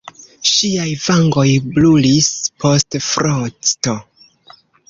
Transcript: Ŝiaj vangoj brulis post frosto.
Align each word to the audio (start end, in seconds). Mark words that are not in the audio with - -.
Ŝiaj 0.51 0.87
vangoj 1.03 1.45
brulis 1.67 2.31
post 2.65 3.01
frosto. 3.11 3.97